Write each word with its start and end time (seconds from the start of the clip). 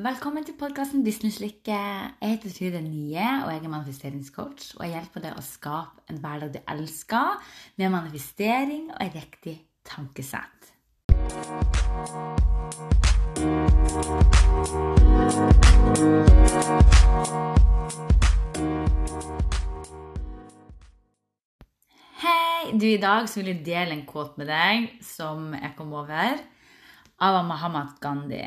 Velkommen 0.00 0.40
til 0.40 0.54
podkasten 0.56 1.02
Businesslykke. 1.04 1.74
Jeg 1.76 2.28
heter 2.30 2.48
Trude 2.48 2.80
Nye, 2.80 3.24
og 3.44 3.50
jeg 3.52 3.58
er 3.60 3.68
manifesteringscoach. 3.68 4.70
Og 4.78 4.86
jeg 4.86 4.94
hjelper 4.94 5.20
deg 5.20 5.36
å 5.36 5.42
skape 5.44 6.00
en 6.08 6.20
hverdag 6.22 6.54
du 6.54 6.60
elsker, 6.64 7.42
med 7.76 7.92
manifestering 7.92 8.86
og 8.88 9.02
et 9.04 9.18
riktig 9.20 9.54
tankesett. 9.84 10.72
Hei! 22.24 22.72
Du, 22.72 22.88
I 22.88 22.96
dag 22.96 23.28
så 23.28 23.42
vil 23.42 23.52
jeg 23.52 23.64
dele 23.68 24.00
en 24.00 24.06
kåt 24.08 24.40
med 24.40 24.48
deg 24.48 24.88
som 25.04 25.52
jeg 25.52 25.76
kom 25.76 25.92
over 25.92 26.40
av 27.20 27.44
Mahamad 27.44 27.98
Gandhi. 28.00 28.46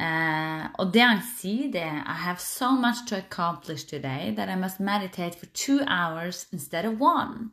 Eh, 0.00 0.66
og 0.80 0.92
det 0.94 1.02
han 1.04 1.20
sier, 1.36 1.68
det 1.72 1.82
er 1.84 2.00
I 2.00 2.16
have 2.24 2.40
so 2.40 2.70
much 2.72 3.04
to 3.08 3.18
accomplish 3.18 3.84
today 3.84 4.34
that 4.36 4.48
I 4.48 4.56
must 4.56 4.80
meditate 4.80 5.36
for 5.36 5.46
two 5.52 5.80
hours 5.86 6.46
instead 6.52 6.86
of 6.88 7.00
one. 7.00 7.50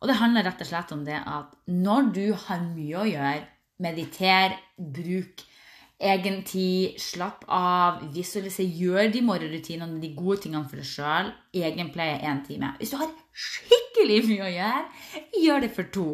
Og 0.00 0.08
det 0.10 0.18
handler 0.18 0.44
rett 0.44 0.60
og 0.60 0.68
slett 0.68 0.92
om 0.92 1.04
det 1.06 1.20
at 1.22 1.54
når 1.66 2.10
du 2.16 2.24
har 2.46 2.64
mye 2.64 3.02
å 3.02 3.06
gjøre, 3.08 3.44
mediter, 3.80 4.56
bruk 4.76 5.44
egen 5.96 6.42
tid, 6.44 6.98
slapp 7.00 7.44
av, 7.48 8.02
visualiser, 8.12 8.66
gjør 8.68 9.08
de 9.12 9.22
morgenrutinene, 9.24 10.00
de 10.02 10.12
gode 10.16 10.42
tingene 10.44 10.68
for 10.68 10.80
deg 10.80 10.88
sjøl. 10.90 11.30
Egenpleie 11.56 12.18
én 12.28 12.42
time. 12.44 12.74
Hvis 12.80 12.92
du 12.92 12.98
har 13.00 13.12
skikkelig 13.32 14.20
mye 14.28 14.44
å 14.44 14.52
gjøre, 14.52 14.82
gjør 15.44 15.64
det 15.64 15.72
for 15.76 15.92
to. 15.94 16.08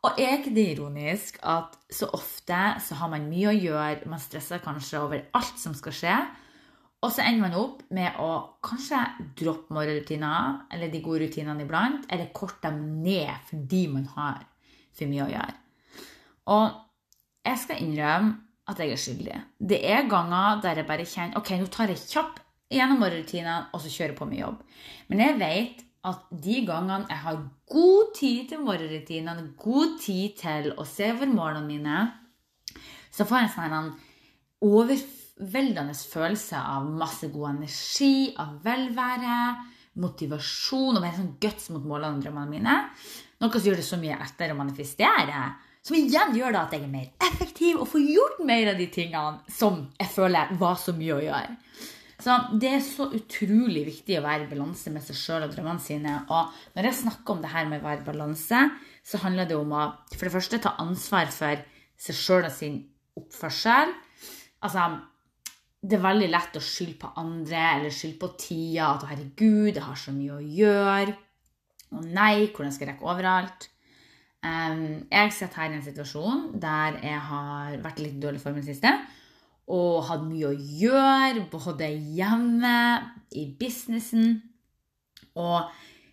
Og 0.00 0.16
er 0.16 0.38
ikke 0.38 0.54
det 0.56 0.66
ironisk 0.72 1.36
at 1.44 1.74
så 1.92 2.08
ofte 2.16 2.60
så 2.80 2.96
har 2.96 3.10
man 3.12 3.28
mye 3.28 3.50
å 3.50 3.56
gjøre, 3.56 4.08
man 4.08 4.22
stresser 4.22 4.62
kanskje 4.64 5.00
over 5.00 5.26
alt 5.36 5.58
som 5.60 5.74
skal 5.76 5.96
skje, 5.96 6.14
og 7.00 7.12
så 7.12 7.24
ender 7.24 7.46
man 7.46 7.56
opp 7.56 7.82
med 7.96 8.16
å 8.20 8.30
kanskje 8.64 9.00
droppe 9.36 9.72
morgenrutiner, 9.72 10.66
eller 10.72 10.92
de 10.92 11.00
gode 11.04 11.24
rutinene 11.24 11.64
iblant, 11.64 12.04
eller 12.12 12.32
korte 12.36 12.68
dem 12.68 13.00
ned 13.04 13.32
fordi 13.48 13.86
man 13.92 14.04
har 14.16 14.42
for 14.96 15.08
mye 15.08 15.24
å 15.24 15.30
gjøre. 15.32 15.56
Og 16.52 16.66
jeg 17.48 17.60
skal 17.62 17.84
innrømme 17.84 18.34
at 18.70 18.80
jeg 18.80 18.92
er 18.94 19.00
skyldig. 19.00 19.38
Det 19.72 19.80
er 19.84 20.08
ganger 20.10 20.60
der 20.64 20.80
jeg 20.80 20.88
bare 20.88 21.08
kjenner 21.08 21.40
ok, 21.40 21.54
nå 21.60 21.70
tar 21.72 21.92
jeg 21.92 22.02
kjapp 22.04 22.40
gjennom 22.70 23.00
morgenrutinene, 23.02 23.70
og 23.72 23.82
så 23.82 23.92
kjører 23.92 24.12
jeg 24.12 24.18
på 24.20 24.28
med 24.30 24.42
jobb. 24.42 24.60
Men 25.10 25.24
jeg 25.24 25.38
vet 25.40 25.86
at 26.08 26.28
de 26.32 26.62
gangene 26.64 27.08
jeg 27.10 27.20
har 27.26 27.40
god 27.68 28.12
tid 28.16 28.48
til 28.48 28.62
morgenrutinene, 28.64 29.50
god 29.60 29.98
tid 30.00 30.36
til 30.40 30.70
å 30.80 30.86
se 30.88 31.10
over 31.12 31.28
målene 31.28 31.66
mine, 31.68 32.04
så 33.12 33.26
får 33.28 33.42
jeg 33.42 33.50
en 33.50 33.56
sånn 33.56 33.90
overveldende 34.64 35.96
følelse 35.96 36.60
av 36.60 36.88
masse 36.88 37.28
god 37.32 37.50
energi, 37.54 38.32
av 38.40 38.60
velvære, 38.64 39.40
motivasjon 40.00 40.96
og 40.96 41.02
mer 41.04 41.16
sånn 41.16 41.34
guts 41.42 41.68
mot 41.74 41.84
målene 41.84 42.16
og 42.16 42.24
drømmene 42.24 42.54
mine. 42.54 42.76
Noe 43.40 43.52
som 43.52 43.66
gjør 43.68 43.80
det 43.80 43.88
så 43.88 43.98
mye 44.00 44.18
lettere 44.20 44.54
å 44.54 44.60
manifestere. 44.60 45.42
Som 45.84 45.96
igjen 45.96 46.36
gjør 46.36 46.54
da 46.54 46.66
at 46.66 46.74
jeg 46.76 46.84
er 46.84 46.92
mer 46.92 47.08
effektiv 47.24 47.80
og 47.80 47.88
får 47.88 48.04
gjort 48.04 48.42
mer 48.46 48.74
av 48.74 48.80
de 48.80 48.86
tingene 48.92 49.52
som 49.52 49.86
jeg 49.96 50.12
føler 50.12 50.52
var 50.60 50.76
så 50.80 50.92
mye 50.96 51.16
å 51.16 51.24
gjøre. 51.24 51.56
Så 52.20 52.36
Det 52.60 52.68
er 52.68 52.82
så 52.84 53.06
utrolig 53.16 53.86
viktig 53.86 54.18
å 54.18 54.24
være 54.24 54.44
i 54.44 54.50
balanse 54.50 54.92
med 54.92 55.04
seg 55.04 55.16
sjøl 55.16 55.46
og 55.46 55.54
drømmene 55.54 55.80
sine. 55.80 56.18
Og 56.28 56.52
når 56.76 56.90
jeg 56.90 56.98
snakker 57.02 57.34
om 57.34 57.42
det 57.42 57.52
her 57.54 57.68
med 57.68 57.80
å 57.80 57.86
være 57.88 58.02
i 58.02 58.08
balanse, 58.08 58.64
så 59.04 59.20
handler 59.22 59.48
det 59.48 59.56
om 59.56 59.72
å 59.72 59.86
for 60.12 60.26
det 60.28 60.34
første 60.34 60.60
ta 60.60 60.74
ansvar 60.82 61.32
for 61.32 61.62
seg 62.00 62.18
sjøl 62.18 62.44
og 62.44 62.52
sin 62.52 62.76
oppførsel. 63.16 63.94
Altså, 64.60 64.84
det 65.80 65.96
er 65.96 66.04
veldig 66.04 66.28
lett 66.28 66.58
å 66.60 66.64
skylde 66.64 66.98
på 67.00 67.12
andre 67.22 67.60
eller 67.78 67.94
skylde 67.94 68.20
på 68.20 68.32
tida. 68.36 68.90
At 68.94 69.06
'herregud, 69.08 69.74
jeg 69.74 69.86
har 69.86 69.96
så 69.96 70.12
mye 70.12 70.36
å 70.36 70.44
gjøre'. 70.44 71.16
Og 71.96 72.04
nei, 72.04 72.52
hvordan 72.52 72.72
skal 72.72 72.86
jeg 72.86 72.94
rekke 72.94 73.08
overalt? 73.08 73.70
Um, 74.44 75.08
jeg 75.10 75.32
sitter 75.32 75.56
her 75.60 75.72
i 75.72 75.76
en 75.76 75.84
situasjon 75.84 76.44
der 76.60 77.00
jeg 77.02 77.18
har 77.28 77.74
vært 77.82 77.98
litt 78.00 78.20
dårlig 78.22 78.40
form 78.40 78.56
i 78.56 78.62
det 78.62 78.72
siste 78.72 78.92
og 79.70 80.04
hadde 80.08 80.26
mye 80.26 80.50
å 80.50 80.56
gjøre, 80.80 81.46
både 81.52 81.90
hjemme, 82.18 82.76
i 83.38 83.46
businessen. 83.58 84.40
Og 85.38 85.70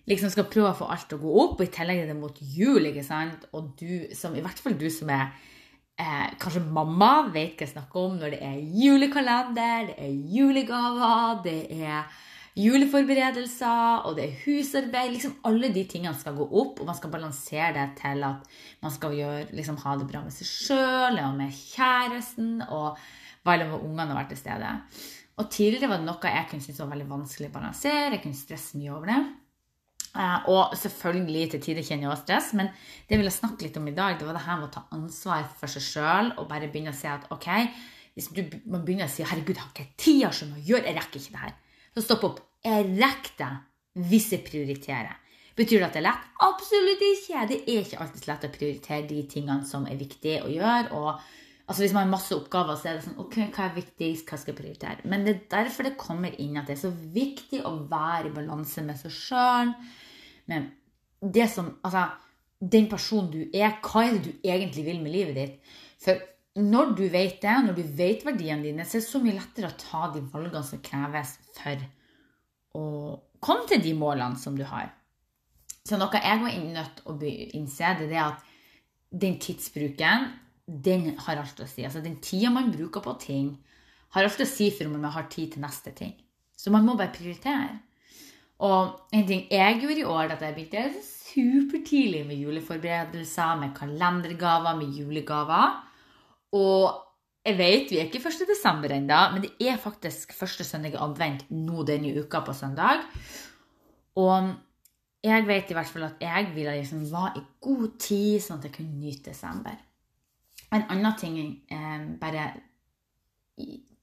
liksom 0.07 0.31
skal 0.31 0.49
prøve 0.51 0.71
å 0.71 0.77
få 0.77 0.89
alt 0.93 1.07
til 1.09 1.17
å 1.17 1.23
gå 1.25 1.35
opp, 1.43 1.57
og 1.57 1.65
i 1.65 1.73
tillegg 1.73 2.03
er 2.03 2.11
det 2.11 2.17
mot 2.19 2.37
jul. 2.55 2.85
ikke 2.91 3.05
sant? 3.05 3.47
Og 3.57 3.73
du, 3.79 4.13
som, 4.17 4.37
i 4.37 4.43
hvert 4.45 4.61
fall 4.61 4.77
du 4.79 4.87
som 4.93 5.09
er 5.13 5.31
eh, 5.97 6.29
kanskje 6.39 6.63
mamma, 6.63 7.27
vet 7.33 7.57
hva 7.57 7.65
jeg 7.65 7.73
snakker 7.73 8.05
om 8.05 8.21
når 8.21 8.37
det 8.37 8.41
er 8.45 8.63
julekalender, 8.83 9.91
det 9.91 9.99
er 10.05 10.15
julegaver, 10.37 11.43
det 11.47 11.59
er 11.81 12.23
juleforberedelser, 12.57 14.07
og 14.07 14.15
det 14.17 14.25
er 14.25 14.39
husarbeid. 14.45 15.11
liksom 15.13 15.35
Alle 15.45 15.69
de 15.73 15.83
tingene 15.89 16.17
skal 16.17 16.37
gå 16.37 16.45
opp, 16.45 16.81
og 16.81 16.89
man 16.89 16.97
skal 16.97 17.13
balansere 17.13 17.73
det 17.75 17.87
til 17.99 18.25
at 18.25 18.47
man 18.81 18.93
skal 18.93 19.13
gjøre, 19.17 19.45
liksom, 19.57 19.77
ha 19.83 19.97
det 19.97 20.09
bra 20.09 20.23
med 20.25 20.33
seg 20.33 20.49
sjøl 20.49 21.21
og 21.25 21.37
med 21.37 21.53
kjæresten. 21.53 22.61
og 22.69 22.97
var 23.47 23.63
med 23.63 23.79
ungene 23.79 24.11
og 24.11 24.19
være 24.19 24.31
til 24.33 24.41
stede. 24.43 24.71
Og 25.37 25.49
tidligere 25.53 25.91
var 25.91 26.01
det 26.01 26.07
noe 26.07 26.31
jeg 26.33 26.47
kunne 26.49 26.65
synes 26.65 26.79
var 26.81 26.93
veldig 26.93 27.11
vanskelig 27.11 27.49
å 27.51 27.57
balansere. 27.57 28.15
Jeg 28.15 28.23
kunne 28.23 28.39
stresse 28.39 28.79
mye 28.79 28.95
over 28.95 29.11
det. 29.11 29.19
Uh, 30.17 30.47
og 30.49 30.71
selvfølgelig 30.79 31.43
til 31.51 31.61
tider 31.61 31.85
kjenner 31.85 32.07
jeg 32.07 32.13
også 32.13 32.25
stress, 32.25 32.47
men 32.57 32.71
det 32.71 33.13
jeg 33.13 33.21
ville 33.21 33.33
snakke 33.33 33.67
litt 33.67 33.75
om 33.77 33.85
i 33.85 33.93
dag, 33.93 34.15
det 34.17 34.25
var 34.25 34.33
det 34.33 34.47
her 34.47 34.57
med 34.57 34.69
å 34.69 34.73
ta 34.73 34.81
ansvar 34.95 35.43
for 35.59 35.69
seg 35.69 35.83
sjøl 35.85 36.31
og 36.39 36.47
bare 36.49 36.69
begynne 36.73 36.89
å 36.89 36.97
si 36.97 37.05
at 37.11 37.27
ok, 37.35 37.47
hvis 38.17 38.31
du 38.33 38.41
man 38.65 38.81
begynner 38.87 39.05
å 39.05 39.13
si 39.13 39.21
'herregud, 39.21 39.59
jeg 39.59 39.61
har 39.61 39.73
ikke 39.75 39.93
tid, 39.93 40.21
jeg 40.23 40.33
så 40.33 40.47
å 40.49 40.63
gjøre, 40.71 40.87
jeg 40.89 40.97
rekker 40.97 41.21
ikke 41.21 41.35
det 41.35 41.43
her', 41.43 41.57
så 41.93 42.05
stopp 42.07 42.25
opp. 42.25 42.39
Jeg 42.65 42.87
rekker 42.97 43.35
det 43.43 43.51
hvis 44.09 44.31
jeg 44.33 44.45
prioriterer. 44.47 45.19
Betyr 45.57 45.83
det 45.83 45.85
at 45.85 45.93
det 45.93 46.01
er 46.01 46.07
lett? 46.07 46.25
Absolutt 46.47 47.03
ikke. 47.05 47.45
Det 47.49 47.59
er 47.65 47.83
ikke 47.83 48.01
alltid 48.01 48.27
lett 48.29 48.47
å 48.47 48.53
prioritere 48.53 49.07
de 49.09 49.21
tingene 49.29 49.65
som 49.69 49.85
er 49.85 50.01
viktige 50.01 50.41
å 50.45 50.49
gjøre. 50.49 50.97
og 50.97 51.21
Altså 51.67 51.83
Hvis 51.83 51.93
man 51.93 52.05
har 52.05 52.11
masse 52.13 52.35
oppgaver, 52.35 52.77
så 52.79 52.89
er 52.89 52.97
det 52.97 53.03
sånn 53.03 53.19
Ok, 53.19 53.41
hva 53.51 53.65
er 53.65 53.75
viktigst? 53.75 54.29
Hva 54.29 54.39
skal 54.39 54.53
jeg 54.53 54.59
prioritere? 54.61 55.09
Men 55.11 55.25
det 55.27 55.33
er 55.33 55.49
derfor 55.51 55.87
det 55.87 55.97
kommer 55.99 56.35
inn 56.39 56.55
at 56.59 56.69
det 56.69 56.77
er 56.77 56.85
så 56.85 56.93
viktig 56.93 57.59
å 57.67 57.73
være 57.91 58.29
i 58.29 58.35
balanse 58.37 58.83
med 58.87 58.99
seg 59.01 59.11
sjøl. 59.11 59.73
Med 60.47 60.71
det 61.19 61.49
som 61.51 61.73
Altså, 61.83 62.05
den 62.57 62.87
personen 62.89 63.29
du 63.33 63.41
er. 63.51 63.81
Hva 63.83 64.05
er 64.05 64.15
det 64.15 64.23
du 64.29 64.47
egentlig 64.47 64.87
vil 64.87 65.03
med 65.03 65.13
livet 65.13 65.39
ditt? 65.41 65.75
For 66.03 66.23
når 66.57 66.95
du 66.97 67.03
vet 67.13 67.41
det, 67.43 67.57
når 67.67 67.75
du 67.77 67.83
vet 67.99 68.23
verdiene 68.25 68.63
dine, 68.65 68.85
så 68.87 68.97
er 68.97 69.03
det 69.03 69.09
så 69.11 69.21
mye 69.21 69.37
lettere 69.37 69.69
å 69.69 69.77
ta 69.81 70.07
de 70.15 70.23
valgene 70.31 70.63
som 70.65 70.81
kreves 70.81 71.35
for 71.59 71.83
å 72.79 72.87
komme 73.43 73.67
til 73.69 73.83
de 73.83 73.93
målene 73.97 74.39
som 74.39 74.55
du 74.57 74.63
har. 74.65 74.89
Så 75.85 75.99
noe 75.99 76.19
jeg 76.19 76.41
var 76.41 76.57
nødt 76.63 76.97
til 76.97 77.11
å 77.11 77.35
innse, 77.59 77.93
det 77.99 78.09
er 78.09 78.23
at 78.25 78.53
den 79.11 79.37
tidsbruken 79.39 80.31
den 80.67 81.13
har 81.23 81.39
alt 81.39 81.59
å 81.63 81.67
si. 81.69 81.85
Altså 81.87 82.03
Den 82.03 82.19
tida 82.23 82.51
man 82.51 82.71
bruker 82.73 83.03
på 83.03 83.15
ting, 83.21 83.51
har 84.15 84.27
alt 84.27 84.43
å 84.43 84.47
si 84.47 84.69
for 84.71 84.87
om 84.87 84.99
man 84.99 85.13
har 85.15 85.29
tid 85.31 85.55
til 85.55 85.63
neste 85.63 85.93
ting. 85.95 86.13
Så 86.57 86.71
man 86.73 86.85
må 86.85 86.97
bare 86.97 87.13
prioritere. 87.15 87.79
Og 88.65 89.13
en 89.13 89.25
ting 89.27 89.45
jeg 89.53 89.81
gjorde 89.81 90.01
i 90.01 90.07
år, 90.09 90.31
at 90.33 90.41
jeg 90.41 90.55
begynte 90.55 91.03
supertidlig 91.03 92.23
med 92.25 92.39
juleforberedelser, 92.41 93.59
med 93.61 93.75
kalendergaver, 93.77 94.79
med 94.79 94.95
julegaver. 94.97 95.75
Og 96.57 97.03
jeg 97.45 97.57
vet 97.59 97.91
vi 97.91 97.99
er 98.01 98.09
ikke 98.09 98.23
1. 98.25 98.47
desember 98.49 98.91
ennå, 98.95 99.19
men 99.33 99.45
det 99.45 99.53
er 99.61 99.77
faktisk 99.79 100.33
første 100.35 100.65
søndag 100.67 100.97
i 100.97 101.03
advent 101.03 101.45
nå 101.53 101.85
denne 101.87 102.15
uka 102.17 102.41
på 102.43 102.55
søndag. 102.57 103.05
Og 104.17 104.49
jeg 105.23 105.45
vet 105.47 105.71
i 105.71 105.77
hvert 105.77 105.91
fall 105.91 106.07
at 106.09 106.23
jeg 106.23 106.49
ville 106.55 106.73
liksom 106.79 107.05
være 107.11 107.39
i 107.39 107.45
god 107.67 107.99
tid, 108.01 108.41
sånn 108.41 108.59
at 108.59 108.67
jeg 108.67 108.79
kunne 108.79 108.97
nyte 108.97 109.29
desember. 109.29 109.77
En 110.75 110.83
annen 110.91 111.15
ting 111.19 111.37
eh, 111.71 112.01
bare 112.21 112.49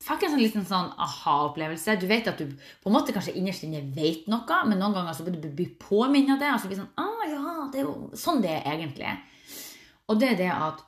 Fikk 0.04 0.25
en 0.26 0.34
sånn 0.34 0.42
liten 0.42 0.65
sånn 0.68 0.91
aha-opplevelse. 1.00 1.94
Du 1.97 2.04
vet 2.10 2.27
at 2.28 2.41
du 2.41 2.50
på 2.83 2.91
en 2.91 2.97
måte 2.97 3.15
kanskje 3.15 3.36
innerst 3.41 3.65
inne 3.65 3.80
vet 3.94 4.27
noe, 4.28 4.59
men 4.68 4.77
noen 4.77 4.92
ganger 4.92 5.16
så 5.16 5.24
blir 5.24 5.39
du 5.41 5.62
påminnet 5.80 6.42
det. 6.42 6.50
så 6.60 6.68
blir 6.68 6.83
sånn, 6.83 6.91
ah, 7.00 7.22
ja, 7.30 7.53
det 7.72 7.80
er 7.80 7.86
jo 7.86 8.10
sånn 8.18 8.42
det 8.44 8.50
er 8.59 8.66
egentlig. 8.74 9.15
Og 10.12 10.18
det 10.21 10.34
er 10.34 10.41
det 10.42 10.50
at 10.53 10.83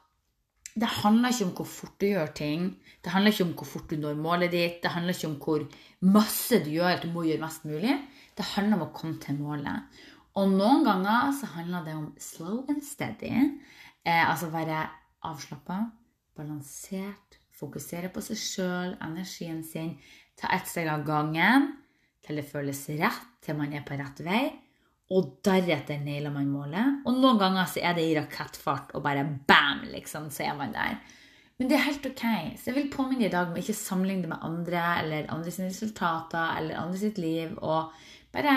det 0.76 0.90
handler 0.98 1.32
ikke 1.32 1.46
om 1.46 1.54
hvor 1.56 1.68
fort 1.70 1.94
du 2.02 2.06
gjør 2.10 2.34
ting. 2.36 2.66
Det 3.00 3.14
handler 3.14 3.32
ikke 3.32 3.46
om 3.46 3.54
hvor 3.56 3.70
fort 3.70 3.88
du 3.88 3.96
når 3.96 4.18
målet 4.20 4.52
ditt. 4.52 4.82
Det 4.82 4.92
handler 4.92 5.16
ikke 5.16 5.30
om 5.30 5.38
hvor 5.46 5.64
masse 6.04 6.60
du 6.66 6.68
gjør, 6.74 6.98
at 6.98 7.06
du 7.06 7.08
må 7.14 7.24
gjøre 7.24 7.44
mest 7.46 7.64
mulig. 7.64 7.96
Det 8.36 8.44
handler 8.52 8.76
om 8.76 8.84
å 8.90 8.92
komme 8.98 9.16
til 9.22 9.38
målet. 9.40 10.02
Og 10.36 10.52
noen 10.52 10.84
ganger 10.84 11.32
så 11.32 11.48
handler 11.54 11.86
det 11.86 11.96
om 11.96 12.10
slow 12.20 12.68
and 12.68 12.84
steady. 12.84 13.32
Eh, 14.04 14.20
altså 14.20 14.50
være 14.52 14.82
avslappa, 15.32 15.80
balansert, 16.36 17.40
fokusere 17.56 18.10
på 18.12 18.22
seg 18.24 18.40
sjøl, 18.40 18.94
energien 19.04 19.62
sin. 19.64 19.96
Ta 20.36 20.52
ett 20.54 20.68
steg 20.68 20.88
av 20.92 21.04
gangen 21.06 21.72
til 22.26 22.40
det 22.40 22.46
føles 22.48 22.86
rett, 22.98 23.26
til 23.44 23.58
man 23.58 23.74
er 23.74 23.84
på 23.86 23.96
rett 23.98 24.22
vei. 24.26 24.44
Og 25.14 25.36
deretter 25.46 26.00
nailer 26.02 26.34
man 26.34 26.48
målet. 26.50 27.02
Og 27.06 27.20
noen 27.20 27.38
ganger 27.38 27.68
så 27.70 27.84
er 27.86 27.94
det 27.96 28.08
i 28.08 28.16
rakettfart, 28.18 28.96
og 28.98 29.04
bare 29.04 29.22
bam, 29.48 29.84
liksom, 29.92 30.32
så 30.34 30.48
er 30.48 30.58
man 30.58 30.74
der. 30.74 30.98
Men 31.56 31.70
det 31.70 31.78
er 31.78 31.86
helt 31.86 32.08
ok. 32.10 32.24
Så 32.58 32.70
jeg 32.70 32.76
vil 32.76 32.90
påminne 32.92 33.28
i 33.28 33.32
dag 33.32 33.48
om 33.48 33.56
ikke 33.56 33.76
sammenligne 33.76 34.26
det 34.26 34.32
med 34.34 34.44
andre 34.44 34.82
eller 35.00 35.30
andre 35.32 35.54
sine 35.54 35.70
resultater 35.70 36.58
eller 36.58 36.82
andre 36.82 37.00
sitt 37.00 37.20
liv. 37.22 37.54
Og 37.62 37.94
bare 38.34 38.56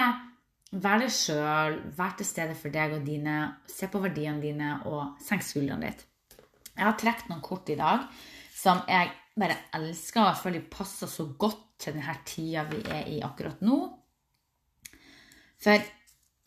vær 0.74 1.00
deg 1.06 1.14
sjøl, 1.14 1.80
vær 1.96 2.18
til 2.20 2.28
stede 2.28 2.58
for 2.60 2.74
deg 2.74 2.98
og 2.98 3.08
dine, 3.08 3.38
se 3.70 3.88
på 3.88 4.02
verdiene 4.04 4.44
dine 4.44 4.76
og 4.90 5.22
senk 5.24 5.46
skuldrene 5.46 5.88
litt. 5.88 6.04
Jeg 6.76 6.86
har 6.86 6.98
trukket 7.00 7.32
noen 7.32 7.46
kort 7.46 7.70
i 7.72 7.78
dag 7.80 8.06
som 8.60 8.84
jeg 8.90 9.12
bare 9.40 9.56
elsker, 9.78 10.26
og 10.26 10.40
føler 10.40 10.60
de 10.60 10.72
passer 10.74 11.08
så 11.08 11.26
godt 11.40 11.64
til 11.80 11.96
denne 11.96 12.18
tida 12.28 12.66
vi 12.68 12.82
er 12.92 13.08
i 13.08 13.22
akkurat 13.24 13.62
nå. 13.64 13.78
For 15.60 15.88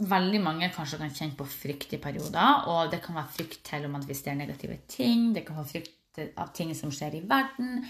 veldig 0.09 0.41
mange 0.43 0.69
kanskje 0.75 0.99
kan 1.01 1.13
kjenne 1.15 1.39
på 1.39 1.47
frykt 1.49 1.95
i 1.97 2.01
perioder, 2.03 2.69
og 2.69 2.93
det 2.93 3.01
kan 3.05 3.17
være 3.17 3.37
frykt 3.37 3.63
til 3.69 3.87
å 3.87 3.93
manifestere 3.93 4.39
negative 4.39 4.81
ting. 4.91 5.31
Det 5.37 5.45
kan 5.47 5.61
være 5.61 5.73
frykt 5.77 6.23
av 6.37 6.53
ting 6.57 6.73
som 6.77 6.93
skjer 6.93 7.17
i 7.21 7.25
verden. 7.29 7.83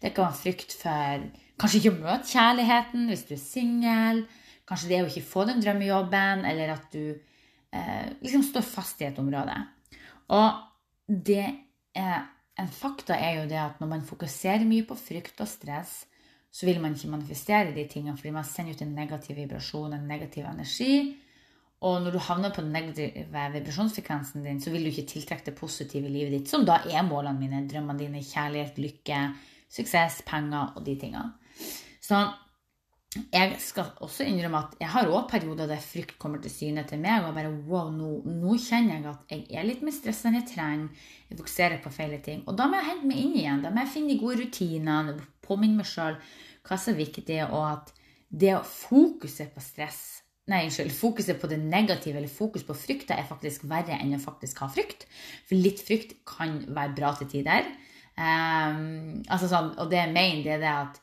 Det 0.00 0.12
kan 0.16 0.28
være 0.28 0.40
frykt 0.42 0.76
for 0.80 1.26
kanskje 1.60 1.80
ikke 1.80 1.94
å 1.94 2.00
møte 2.00 2.32
kjærligheten 2.32 3.08
hvis 3.10 3.26
du 3.28 3.34
er 3.36 3.42
singel. 3.42 4.22
Kanskje 4.68 4.92
det 4.92 5.02
å 5.02 5.08
ikke 5.08 5.26
få 5.26 5.46
den 5.48 5.62
drømmejobben, 5.62 6.44
eller 6.46 6.74
at 6.76 6.92
du 6.94 7.04
eh, 7.10 8.06
liksom 8.20 8.44
står 8.46 8.66
fast 8.66 9.00
i 9.02 9.08
et 9.08 9.18
område. 9.20 9.56
Og 10.36 10.60
det 11.10 11.46
er, 11.96 12.28
en 12.60 12.70
fakta 12.70 13.16
er 13.16 13.40
jo 13.40 13.48
det 13.50 13.58
at 13.60 13.80
når 13.80 13.90
man 13.94 14.06
fokuserer 14.06 14.66
mye 14.68 14.86
på 14.88 14.96
frykt 14.98 15.40
og 15.42 15.48
stress, 15.48 16.04
så 16.50 16.66
vil 16.66 16.80
man 16.82 16.94
ikke 16.96 17.12
manifestere 17.12 17.74
de 17.74 17.86
tingene 17.88 18.16
fordi 18.18 18.32
man 18.34 18.46
sender 18.46 18.74
ut 18.74 18.82
en 18.82 18.94
negativ 18.94 19.36
vibrasjon, 19.38 19.94
en 19.94 20.08
negativ 20.08 20.46
energi. 20.50 20.94
Og 21.80 22.02
når 22.02 22.12
du 22.12 22.18
havner 22.20 22.52
på 22.52 22.60
den 22.60 22.74
negative 22.74 23.44
vibrasjonsfrekvensen 23.54 24.44
din, 24.44 24.60
så 24.60 24.72
vil 24.72 24.84
du 24.84 24.90
ikke 24.90 25.06
tiltrekke 25.08 25.46
det 25.46 25.54
positive 25.56 26.10
i 26.10 26.12
livet 26.12 26.34
ditt, 26.34 26.50
som 26.50 26.66
da 26.66 26.82
er 26.90 27.06
målene 27.06 27.38
mine, 27.38 27.62
drømmene 27.70 28.02
dine, 28.02 28.24
kjærlighet, 28.26 28.80
lykke, 28.82 29.20
suksess, 29.70 30.20
penger 30.26 30.74
og 30.76 30.84
de 30.84 30.98
tingene. 31.00 31.30
Så 32.02 32.20
jeg 33.10 33.56
skal 33.58 33.88
også 34.06 34.22
innrømme 34.22 34.58
at 34.60 34.74
jeg 34.78 34.88
har 34.92 35.08
også 35.08 35.30
perioder 35.32 35.66
der 35.66 35.80
frykt 35.82 36.12
kommer 36.22 36.38
til 36.42 36.52
syne 36.54 36.84
til 36.86 37.00
meg. 37.02 37.24
Og 37.26 37.34
bare 37.34 37.50
wow, 37.66 37.88
nå, 37.90 38.10
nå, 38.26 38.54
kjenner 38.62 39.00
jeg 39.00 39.08
at 39.10 39.34
jeg 39.34 39.58
er 39.58 39.66
litt 39.66 39.82
mer 39.82 39.96
stressa 39.96 40.30
enn 40.30 40.38
jeg 40.38 40.50
trenger. 40.52 41.08
Jeg 41.30 41.40
fokuserer 41.40 41.82
på 41.82 41.90
feile 41.94 42.20
ting. 42.22 42.44
Og 42.46 42.54
da 42.58 42.68
må 42.70 42.78
jeg 42.78 42.90
hente 42.92 43.10
meg 43.10 43.24
inn 43.24 43.34
igjen. 43.40 43.64
Da 43.64 43.74
må 43.74 43.82
jeg 43.82 43.94
finne 43.96 44.12
de 44.12 44.20
gode 44.20 44.38
rutinene, 44.44 45.16
påminne 45.42 45.80
meg 45.80 45.90
sjøl 45.90 46.20
hva 46.68 46.78
som 46.78 46.94
er 46.94 47.00
viktig, 47.00 47.40
og 47.48 47.64
at 47.66 47.92
det 48.30 48.54
å 48.54 48.64
fokusere 48.66 49.50
på 49.56 49.62
stress 49.64 50.02
Nei, 50.50 50.64
unnskyld. 50.66 50.90
Fokuset 50.90 51.38
på 51.38 51.46
det 51.46 51.60
negative 51.62 52.18
eller 52.18 52.30
fokus 52.32 52.64
på 52.66 52.74
frykta 52.74 53.14
er 53.14 53.28
faktisk 53.28 53.68
verre 53.70 53.94
enn 54.00 54.16
å 54.16 54.22
faktisk 54.22 54.64
ha 54.64 54.66
frykt. 54.72 55.04
For 55.46 55.54
litt 55.54 55.82
frykt 55.86 56.16
kan 56.26 56.56
være 56.74 56.96
bra 56.96 57.12
til 57.18 57.28
tider. 57.30 57.68
Um, 58.16 59.20
altså 59.30 59.46
sånn, 59.52 59.70
og 59.78 59.92
det 59.92 60.00
jeg 60.00 60.10
mener, 60.16 60.42
det 60.42 60.56
er 60.56 60.64
det 60.64 60.72
at 60.72 60.98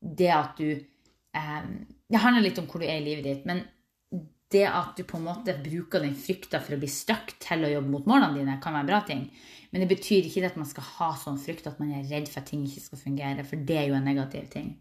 det 0.00 0.30
at 0.32 0.56
du 0.56 0.70
Det 1.32 2.22
handler 2.22 2.42
litt 2.42 2.58
om 2.58 2.66
hvor 2.70 2.82
du 2.82 2.88
er 2.88 2.98
i 2.98 3.06
livet 3.06 3.26
ditt, 3.26 3.44
men 3.46 3.62
det 4.50 4.64
at 4.66 4.96
du 4.98 5.04
på 5.06 5.18
en 5.20 5.28
måte 5.28 5.54
bruker 5.62 6.02
den 6.02 6.16
frykta 6.18 6.58
for 6.62 6.74
å 6.74 6.80
bli 6.80 6.90
stuck 6.90 7.36
til 7.42 7.62
å 7.62 7.70
jobbe 7.70 7.92
mot 7.92 8.08
målene 8.10 8.40
dine, 8.40 8.56
kan 8.62 8.74
være 8.74 8.88
bra 8.88 9.00
ting. 9.06 9.28
Men 9.70 9.84
det 9.84 9.90
betyr 9.92 10.26
ikke 10.26 10.48
at 10.48 10.58
man 10.58 10.66
skal 10.66 10.86
ha 10.96 11.10
sånn 11.18 11.38
frykt 11.38 11.68
at 11.70 11.78
man 11.78 11.92
er 11.94 12.08
redd 12.10 12.26
for 12.30 12.42
at 12.42 12.50
ting 12.50 12.64
ikke 12.66 12.82
skal 12.88 13.02
fungere, 13.04 13.44
for 13.46 13.62
det 13.68 13.78
er 13.78 13.86
jo 13.92 13.98
en 13.98 14.08
negativ 14.10 14.48
ting. 14.50 14.72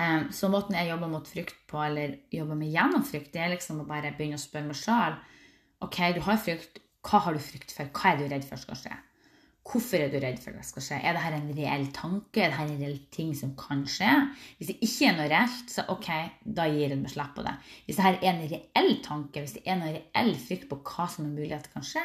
Um, 0.00 0.30
så 0.32 0.48
måten 0.48 0.78
jeg 0.78 0.88
jobber 0.88 1.10
mot 1.12 1.28
frykt 1.28 1.58
på, 1.68 1.76
eller 1.84 2.16
jobber 2.32 2.56
med 2.56 2.72
gjennom 2.72 3.04
frykt, 3.04 3.34
det 3.34 3.42
er 3.44 3.52
liksom 3.52 3.82
å 3.82 3.88
bare 3.88 4.14
begynne 4.16 4.40
å 4.40 4.42
spørre 4.42 4.70
meg 4.70 4.80
sjøl 4.80 5.18
OK, 5.84 5.98
du 6.16 6.22
har 6.24 6.38
frykt. 6.40 6.78
Hva 7.02 7.18
har 7.24 7.34
du 7.34 7.42
frykt 7.42 7.74
for? 7.74 7.90
Hva 7.90 8.12
er 8.12 8.20
du 8.20 8.28
redd 8.30 8.44
for 8.46 8.60
skal 8.62 8.78
skje? 8.78 8.96
Hvorfor 9.62 10.02
er 10.02 10.10
du 10.10 10.16
redd 10.18 10.40
for 10.42 10.50
at 10.50 10.58
det 10.58 10.66
skal 10.66 10.82
skje? 10.82 10.96
Er 11.06 11.14
dette 11.14 11.38
en 11.38 11.52
reell 11.54 11.84
tanke? 11.94 12.42
Er 12.42 12.50
dette 12.50 12.64
en 12.66 12.80
reell 12.80 12.96
ting 13.14 13.30
som 13.38 13.52
kan 13.58 13.84
skje? 13.86 14.10
Hvis 14.58 14.72
det 14.72 14.78
ikke 14.82 15.06
er 15.06 15.14
noe 15.18 15.28
reelt, 15.30 15.70
så 15.70 15.84
ok, 15.92 16.08
da 16.58 16.66
gir 16.66 16.90
jeg 16.90 16.98
meg 16.98 17.12
slipp 17.12 17.36
på 17.36 17.44
det. 17.46 17.54
Hvis 17.86 18.00
dette 18.00 18.16
er 18.18 18.32
en 18.32 18.42
reell 18.50 18.96
tanke, 19.06 19.44
hvis 19.44 19.54
det 19.58 19.62
er 19.62 19.78
noe 19.78 19.92
reell 19.94 20.32
frykt 20.42 20.66
på 20.70 20.80
hva 20.82 21.06
som 21.12 21.28
er 21.28 21.36
mulig 21.36 21.54
at 21.54 21.68
det 21.68 21.74
kan 21.76 21.86
skje, 21.86 22.02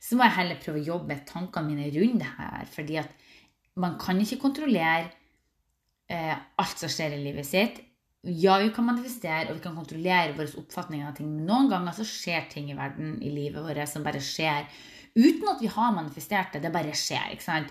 så 0.00 0.16
må 0.16 0.24
jeg 0.24 0.36
heller 0.38 0.62
prøve 0.64 0.80
å 0.80 0.88
jobbe 0.88 1.12
med 1.12 1.26
tankene 1.28 1.70
mine 1.70 1.90
rundt 1.92 2.24
det 2.24 2.32
her. 2.38 2.72
Fordi 2.72 2.98
at 3.02 3.28
man 3.84 3.98
kan 4.00 4.24
ikke 4.24 4.40
kontrollere 4.40 5.10
eh, 6.08 6.32
alt 6.32 6.80
som 6.80 6.92
skjer 6.92 7.18
i 7.18 7.22
livet 7.26 7.48
sitt. 7.48 7.84
Ja, 8.24 8.56
vi 8.62 8.70
kan 8.72 8.86
manifestere 8.88 9.50
og 9.50 9.58
vi 9.58 9.64
kan 9.66 9.76
kontrollere 9.76 10.32
våre 10.36 10.48
oppfatninger 10.62 11.10
av 11.10 11.16
ting, 11.18 11.28
men 11.28 11.44
noen 11.48 11.68
ganger 11.68 11.92
så 11.96 12.08
skjer 12.08 12.48
ting 12.52 12.70
i 12.72 12.76
verden, 12.78 13.18
i 13.20 13.28
livet 13.28 13.60
vårt, 13.60 13.84
som 13.90 14.06
bare 14.06 14.22
skjer 14.24 14.64
uten 15.14 15.50
at 15.50 15.62
vi 15.62 15.70
har 15.70 15.94
manifestert 15.94 16.54
det. 16.54 16.62
Det 16.64 16.72
bare 16.74 16.94
skjer. 16.96 17.34
ikke 17.34 17.46
sant? 17.46 17.70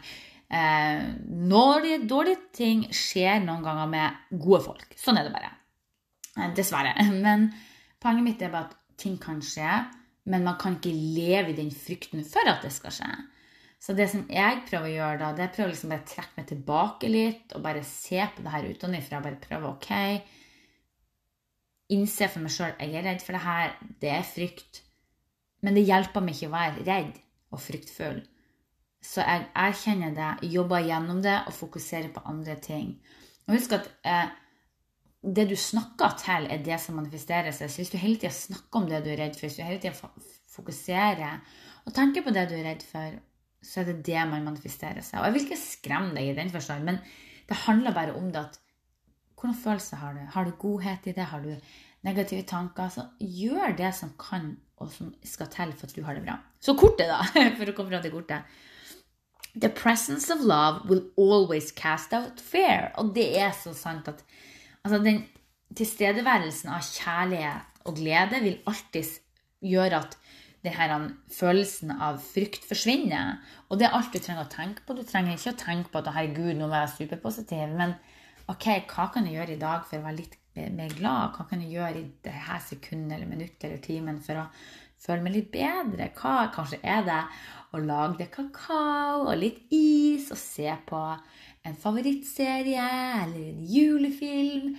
Eh, 0.54 1.04
dårlige, 1.50 2.04
dårlige 2.10 2.54
ting 2.54 2.86
skjer 2.94 3.42
noen 3.44 3.64
ganger 3.66 3.90
med 3.90 4.40
gode 4.44 4.62
folk. 4.68 4.96
Sånn 5.00 5.20
er 5.20 5.28
det 5.28 5.34
bare. 5.34 5.52
Eh, 6.38 6.54
dessverre. 6.58 6.94
Men 7.26 7.50
poenget 8.04 8.28
mitt 8.28 8.42
er 8.44 8.54
bare 8.54 8.70
at 8.70 8.80
ting 9.00 9.18
kan 9.22 9.42
skje, 9.44 9.84
men 10.30 10.46
man 10.46 10.56
kan 10.62 10.78
ikke 10.78 10.94
leve 10.94 11.52
i 11.52 11.56
den 11.58 11.72
frykten 11.76 12.22
for 12.28 12.48
at 12.48 12.64
det 12.64 12.72
skal 12.72 12.94
skje. 12.96 13.10
Så 13.84 13.96
det 13.98 14.06
som 14.12 14.22
jeg 14.32 14.62
prøver 14.70 14.86
å 14.88 14.94
gjøre 14.94 15.20
da, 15.20 15.32
det 15.36 15.48
er 15.50 15.66
å 15.66 15.72
liksom 15.72 15.92
bare 15.92 16.08
trekke 16.08 16.38
meg 16.38 16.46
tilbake 16.48 17.10
litt 17.12 17.56
og 17.58 17.66
bare 17.66 17.82
se 17.84 18.22
på 18.36 18.46
det 18.46 18.54
her 18.54 18.70
utenfra. 18.70 19.20
Bare 19.26 19.42
prøve 19.44 19.74
ok, 19.74 19.90
innse 21.92 22.30
for 22.32 22.46
meg 22.46 22.54
sjøl 22.56 22.78
jeg 22.78 22.96
er 22.96 23.08
redd 23.10 23.26
for 23.26 23.36
det 23.36 23.44
her, 23.44 23.76
det 24.00 24.14
er 24.14 24.24
frykt. 24.30 24.84
Men 25.64 25.76
det 25.76 25.84
hjelper 25.90 26.24
meg 26.24 26.38
ikke 26.38 26.52
å 26.54 26.56
være 26.56 26.88
redd 26.88 27.20
og 27.54 27.62
fryktfull. 27.62 28.22
Så 29.04 29.24
jeg 29.24 29.50
erkjenner 29.60 30.14
det, 30.16 30.52
jobber 30.54 30.86
gjennom 30.86 31.20
det 31.24 31.36
og 31.48 31.56
fokuserer 31.56 32.12
på 32.14 32.24
andre 32.30 32.56
ting. 32.64 32.96
Og 33.48 33.58
husk 33.58 33.76
at 33.76 33.90
eh, 34.08 34.32
det 35.24 35.46
du 35.50 35.56
snakker 35.60 36.16
til, 36.20 36.48
er 36.52 36.64
det 36.64 36.80
som 36.80 36.98
manifesterer 37.00 37.52
seg. 37.56 37.72
Så 37.72 37.82
hvis 37.82 37.92
du 37.92 38.00
hele 38.00 38.20
tida 38.20 38.32
snakker 38.36 38.80
om 38.80 38.88
det 38.90 39.04
du 39.04 39.12
er 39.12 39.20
redd 39.26 39.38
for, 39.38 39.48
hvis 39.48 39.60
du 39.60 39.66
hele 39.68 39.82
tida 39.84 40.12
fokuserer 40.54 41.44
og 41.84 41.96
tenker 41.96 42.24
på 42.24 42.34
det 42.36 42.48
du 42.50 42.58
er 42.58 42.68
redd 42.72 42.84
for, 42.88 43.20
så 43.64 43.82
er 43.82 43.92
det 43.92 44.02
det 44.08 44.24
man 44.28 44.44
manifesterer 44.48 45.04
seg. 45.04 45.20
Og 45.20 45.28
jeg 45.28 45.36
vil 45.36 45.46
ikke 45.48 45.62
skremme 45.62 46.16
deg 46.16 46.32
i 46.32 46.36
den 46.40 46.52
forstand, 46.52 46.88
men 46.88 47.00
det 47.48 47.64
handler 47.66 47.96
bare 47.96 48.16
om 48.20 48.30
det 48.32 48.48
at 48.48 48.60
Hvordan 49.44 49.60
følelser 49.60 49.98
har 50.00 50.14
du? 50.16 50.20
Har 50.32 50.46
du 50.48 50.52
godhet 50.56 51.08
i 51.08 51.12
det? 51.12 51.24
Har 51.28 51.42
du 51.44 51.50
negative 52.04 52.46
tanker? 52.50 52.92
Så 52.92 53.08
gjør 53.20 53.76
det 53.78 53.94
som 53.98 54.14
kan, 54.20 54.54
og 54.78 54.92
som 54.94 55.14
skal 55.26 55.52
til 55.54 55.74
for 55.78 55.90
at 55.90 55.96
du 55.96 56.04
har 56.06 56.18
det 56.18 56.26
bra. 56.26 56.38
Så 56.64 56.76
kortet, 56.80 57.10
da, 57.12 57.22
for 57.58 57.70
å 57.70 57.76
komme 57.78 57.94
fra 57.94 58.04
til 58.04 58.16
kortet. 58.16 58.60
The 59.54 59.70
presence 59.70 60.34
of 60.34 60.42
love 60.42 60.90
will 60.90 61.04
always 61.18 61.72
cast 61.72 62.14
out 62.14 62.42
fear. 62.42 62.92
Og 62.98 63.14
det 63.16 63.28
er 63.38 63.54
så 63.54 63.76
sant 63.78 64.08
at 64.10 64.24
altså, 64.84 64.98
den 65.04 65.26
tilstedeværelsen 65.78 66.72
av 66.74 66.86
kjærlighet 66.86 67.86
og 67.88 67.98
glede 67.98 68.42
vil 68.44 68.60
alltid 68.70 69.20
gjøre 69.64 70.02
at 70.04 70.18
denne 70.64 71.00
følelsen 71.34 71.92
av 71.92 72.22
frykt 72.24 72.64
forsvinner. 72.68 73.40
Og 73.70 73.80
det 73.80 73.88
er 73.88 73.98
alt 73.98 74.14
du 74.14 74.20
trenger 74.20 74.46
å 74.46 74.52
tenke 74.52 74.86
på. 74.86 74.96
Du 74.96 75.04
trenger 75.04 75.36
ikke 75.36 75.54
å 75.54 75.60
tenke 75.60 75.92
på 75.92 76.00
at 76.00 76.14
herregud, 76.16 76.54
nå 76.58 76.70
var 76.72 76.86
jeg 76.86 76.96
superpositiv. 77.02 77.76
Men 77.76 77.98
ok, 78.52 78.70
hva 78.88 79.10
kan 79.14 79.28
jeg 79.28 79.38
gjøre 79.40 79.58
i 79.58 79.62
dag 79.62 79.84
for 79.90 80.00
å 80.00 80.06
være 80.08 80.22
litt 80.22 80.40
mer 80.56 80.94
glad? 80.98 81.36
Hva 81.36 81.46
kan 81.50 81.62
jeg 81.64 81.74
gjøre 81.74 82.00
i 82.00 82.08
dette 82.26 82.58
sekundet 82.68 83.18
eller 83.18 83.30
minuttet 83.30 83.68
eller 83.68 83.84
timen 83.84 84.20
for 84.24 84.44
å 84.44 84.48
føle 85.04 85.26
meg 85.26 85.38
litt 85.38 85.52
bedre? 85.54 86.10
Hva 86.18 86.50
kanskje 86.54 86.82
er 86.84 87.06
det 87.08 87.22
å 87.74 87.82
lage 87.82 88.20
det 88.22 88.30
kakao 88.34 89.24
og 89.26 89.38
litt 89.40 89.64
is 89.74 90.30
og 90.34 90.40
se 90.40 90.70
på 90.90 91.02
en 91.64 91.80
favorittserie 91.80 92.90
eller 93.24 93.48
en 93.50 93.64
julefilm? 93.76 94.76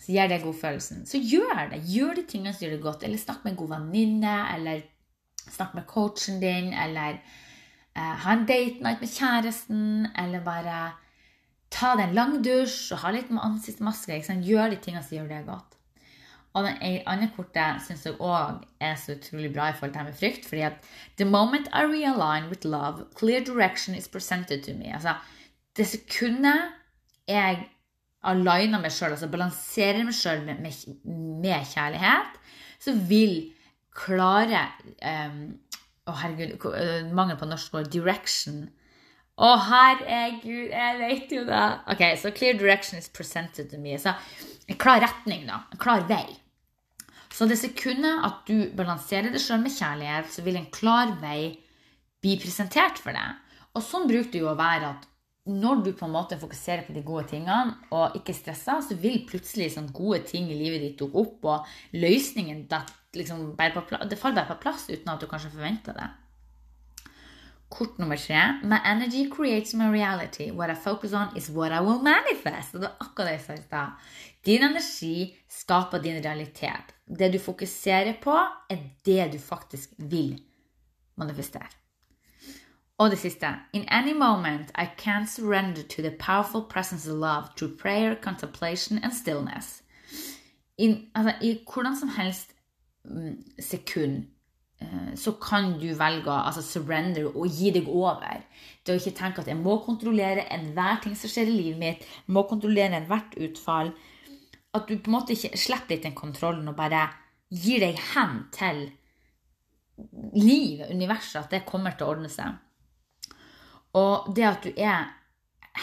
Så 0.00 0.14
gir 0.14 0.30
det 0.32 0.40
godfølelsen. 0.40 1.04
Så 1.04 1.20
gjør 1.20 1.74
det. 1.74 1.82
Gjør 1.92 2.16
de 2.16 2.24
tingene 2.24 2.54
som 2.54 2.64
gjør 2.64 2.78
det 2.78 2.84
godt. 2.86 3.02
Eller 3.04 3.20
snakk 3.20 3.44
med 3.44 3.52
en 3.52 3.60
god 3.60 3.74
venninne. 3.74 4.36
eller 4.54 4.80
Snakk 5.50 5.74
med 5.74 5.86
coachen 5.88 6.40
din, 6.40 6.72
eller 6.72 7.18
eh, 7.96 8.16
ha 8.22 8.32
en 8.32 8.46
date 8.46 8.80
night 8.84 9.00
med 9.00 9.10
kjæresten, 9.10 10.06
eller 10.16 10.44
bare 10.44 10.76
ta 11.70 11.94
deg 11.96 12.08
en 12.08 12.16
lang 12.16 12.38
dusj 12.44 12.94
og 12.94 13.04
ha 13.04 13.12
litt 13.14 13.30
ansiktsmaske. 13.30 14.20
Gjør 14.46 14.72
de 14.72 14.80
tingene 14.82 15.04
som 15.06 15.18
gjør 15.18 15.30
det 15.30 15.44
godt. 15.48 15.76
Og 16.58 16.66
det 16.66 17.02
andre 17.06 17.28
kortet 17.36 17.82
syns 17.84 18.02
jeg 18.08 18.16
òg 18.18 18.64
er 18.82 18.96
så 18.98 19.14
utrolig 19.14 19.52
bra 19.54 19.68
i 19.70 19.76
forhold 19.76 19.92
til 19.94 20.00
det 20.00 20.08
med 20.08 20.18
frykt. 20.18 20.46
fordi 20.48 20.62
at 20.66 20.88
The 21.16 21.24
moment 21.24 21.68
I 21.68 21.84
realign 21.86 22.48
with 22.48 22.64
love, 22.64 23.06
clear 23.14 23.44
direction 23.44 23.94
is 23.94 24.08
presented 24.08 24.64
to 24.64 24.74
me. 24.74 24.94
Altså, 24.94 25.14
det 25.76 25.86
sekundet 25.86 26.72
jeg 27.28 27.68
aligner 28.22 28.82
meg 28.82 28.92
sjøl, 28.92 29.14
altså 29.14 29.30
balanserer 29.30 30.02
meg 30.04 30.16
sjøl 30.16 30.42
med, 30.44 30.58
med, 30.60 30.74
med, 31.40 31.66
kjærlighet, 31.70 32.36
så 32.80 32.94
vil 33.08 33.52
klare 33.94 34.66
um, 35.30 35.42
Å, 36.08 36.14
herregud, 36.16 36.72
eh, 36.74 37.10
mangel 37.14 37.36
på 37.38 37.46
norsk 37.46 37.74
ord. 37.76 37.88
Direction. 37.92 38.64
Å, 39.40 39.50
herregud, 39.70 40.68
jeg 40.68 40.96
vet 41.00 41.30
jo 41.32 41.46
det. 41.48 41.64
Ok, 41.88 42.04
så 42.20 42.32
clear 42.36 42.58
direction 42.60 43.00
is 43.00 43.08
presented 43.08 43.70
to 43.72 43.80
me. 43.80 43.96
Så 43.96 44.12
en 44.68 44.78
klar 44.80 45.00
retning, 45.00 45.46
da. 45.48 45.62
En 45.72 45.80
klar 45.80 46.04
vei. 46.10 46.26
Så 47.32 47.46
det 47.48 47.56
sekundet 47.60 48.24
at 48.26 48.42
du 48.50 48.68
balanserer 48.76 49.32
det 49.32 49.40
sjøl 49.40 49.62
med 49.62 49.72
kjærlighet, 49.72 50.28
så 50.34 50.44
vil 50.44 50.58
en 50.60 50.68
klar 50.74 51.14
vei 51.22 51.54
bli 52.20 52.36
presentert 52.42 53.00
for 53.00 53.16
deg. 53.16 53.38
Og 53.78 53.86
sånn 53.86 54.08
bruker 54.10 54.34
det 54.34 54.42
jo 54.42 54.50
å 54.50 54.58
være 54.58 54.92
at 54.92 55.06
når 55.50 55.84
du 55.86 55.90
på 55.96 56.04
en 56.04 56.14
måte 56.14 56.38
fokuserer 56.38 56.84
på 56.84 56.92
de 56.94 57.02
gode 57.06 57.30
tingene 57.30 57.72
og 57.96 58.16
ikke 58.18 58.34
stresser, 58.36 58.82
så 58.84 58.96
vil 59.00 59.22
plutselig 59.28 59.70
sånn 59.74 59.88
gode 59.94 60.20
ting 60.28 60.50
i 60.50 60.58
livet 60.58 60.84
ditt 60.84 60.98
dukke 61.00 61.22
opp, 61.22 61.46
og 61.48 61.96
løsningen 61.96 62.66
det, 62.68 62.82
liksom, 63.16 63.54
det 63.56 64.18
faller 64.20 64.42
bare 64.42 64.50
på 64.52 64.60
plass 64.66 64.90
uten 64.90 65.08
at 65.14 65.22
du 65.22 65.30
kanskje 65.30 65.54
forventer 65.54 65.96
det. 65.96 66.10
Kort 67.70 67.98
nummer 67.98 68.16
tre. 68.16 68.58
My 68.62 68.80
energy 68.84 69.28
creates 69.30 69.74
my 69.74 69.88
reality. 69.88 70.50
What 70.50 70.70
I 70.70 70.74
focus 70.74 71.12
on 71.12 71.36
is 71.36 71.50
what 71.50 71.72
I 71.72 71.80
will 71.80 72.02
manifest. 72.02 72.74
Og 72.74 72.80
det 72.80 72.88
var 72.88 72.96
akkurat 73.00 73.28
det 73.28 73.32
jeg 73.32 73.40
sa 73.46 73.52
i 73.52 73.62
stad. 73.62 73.86
Din 74.46 74.62
energi 74.62 75.36
skaper 75.48 75.98
din 75.98 76.24
realitet. 76.24 76.94
Det 77.18 77.32
du 77.32 77.38
fokuserer 77.38 78.14
på, 78.22 78.38
er 78.70 78.78
det 79.06 79.32
du 79.32 79.38
faktisk 79.38 79.90
vil 79.98 80.40
manifestere. 81.16 81.68
Og 82.98 83.10
det 83.10 83.18
siste. 83.18 83.46
In 83.72 83.84
any 83.88 84.12
moment 84.12 84.70
I 84.78 84.86
can 84.98 85.26
surrender 85.26 85.82
to 85.82 86.02
the 86.02 86.10
powerful 86.10 86.62
presence 86.62 87.10
of 87.10 87.16
love 87.16 87.44
through 87.56 87.78
prayer, 87.78 88.16
contemplation 88.22 88.98
and 89.04 89.12
stillness. 89.12 89.82
In, 90.78 91.10
altså, 91.14 91.34
I 91.42 91.58
hvordan 91.74 91.96
som 91.96 92.08
helst 92.08 92.52
mm, 93.04 93.42
sekund 93.60 94.24
så 95.16 95.34
kan 95.42 95.74
du 95.80 95.88
velge 95.98 96.32
altså, 96.32 96.62
surrender 96.64 97.28
og 97.30 97.48
gi 97.52 97.72
deg 97.74 97.88
over. 97.88 98.40
Det 98.80 98.94
å 98.94 99.00
ikke 99.00 99.16
tenke 99.18 99.42
at 99.42 99.50
jeg 99.50 99.58
må 99.60 99.76
kontrollere 99.84 100.46
enhver 100.54 101.02
ting 101.04 101.16
som 101.18 101.30
skjer 101.30 101.50
i 101.50 101.56
livet 101.56 101.80
mitt, 101.80 102.06
må 102.32 102.46
kontrollere 102.48 102.96
enhvert 103.00 103.36
utfall. 103.36 103.92
At 104.74 104.88
du 104.88 104.96
på 104.96 105.10
en 105.10 105.16
måte 105.18 105.34
ikke 105.34 105.58
slipper 105.58 105.94
litt 105.94 106.06
den 106.06 106.16
kontrollen 106.16 106.68
og 106.70 106.78
bare 106.78 107.08
gir 107.50 107.82
deg 107.82 107.98
hen 108.14 108.44
til 108.54 108.84
livet, 110.38 110.90
universet, 110.94 111.42
at 111.42 111.54
det 111.54 111.66
kommer 111.68 111.96
til 111.96 112.06
å 112.06 112.14
ordne 112.14 112.30
seg. 112.32 112.56
Og 114.00 114.30
det 114.36 114.46
at 114.46 114.64
du 114.64 114.70
er 114.78 115.10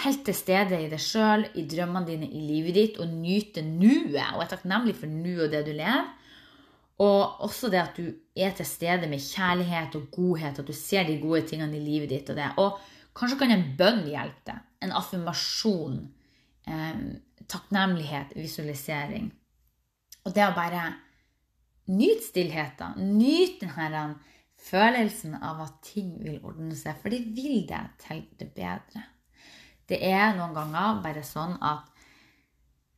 helt 0.04 0.24
til 0.26 0.36
stede 0.36 0.80
i 0.82 0.90
deg 0.90 1.02
sjøl, 1.02 1.46
i 1.60 1.68
drømmene 1.70 2.08
dine, 2.08 2.30
i 2.32 2.42
livet 2.48 2.78
ditt, 2.78 3.02
og 3.04 3.12
nyter 3.12 3.66
nuet, 3.68 4.34
og 4.34 4.44
er 4.44 4.52
takknemlig 4.56 4.96
for 4.98 5.12
nuet 5.12 5.48
og 5.48 5.54
det 5.54 5.66
du 5.68 5.76
lever. 5.76 6.08
Og 7.04 7.42
også 7.46 7.70
det 7.70 7.82
at 7.82 7.98
du 7.98 8.08
er 8.36 8.54
til 8.58 8.66
stede 8.66 9.10
med 9.10 9.22
kjærlighet 9.22 9.96
og 10.00 10.08
godhet, 10.12 10.60
at 10.60 10.68
du 10.68 10.74
ser 10.74 11.06
de 11.06 11.20
gode 11.22 11.44
tingene 11.50 11.78
i 11.78 11.84
livet 11.84 12.10
ditt. 12.10 12.30
Og 12.30 12.38
det. 12.38 12.48
Og 12.58 12.80
kanskje 13.18 13.40
kan 13.44 13.54
en 13.54 13.68
bønn 13.78 14.06
hjelpe 14.10 14.50
deg. 14.50 14.64
En 14.82 14.96
affirmasjon. 14.98 16.00
Eh, 16.68 17.04
takknemlighet, 17.48 18.34
visualisering. 18.36 19.30
Og 20.26 20.34
det 20.36 20.44
å 20.48 20.56
bare 20.58 20.88
nyte 21.94 22.26
stillheten. 22.26 22.98
Nyte 23.18 23.70
denne 23.70 24.18
følelsen 24.68 25.38
av 25.38 25.62
at 25.68 25.78
ting 25.86 26.16
vil 26.24 26.42
ordne 26.42 26.76
seg, 26.76 26.98
for 27.02 27.14
de 27.14 27.22
vil 27.38 27.62
det 27.70 27.84
til 28.02 28.26
det 28.40 28.50
bedre. 28.56 29.06
Det 29.88 30.02
er 30.04 30.34
noen 30.36 30.56
ganger 30.56 31.04
bare 31.06 31.24
sånn 31.24 31.56
at 31.64 31.94